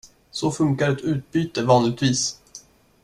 [0.31, 2.39] Så funkar ett utbyte vanligtvis.